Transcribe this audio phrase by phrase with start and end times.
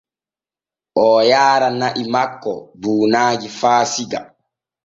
[1.03, 4.19] Oo yaara na’i makko buunaaji faa Siga.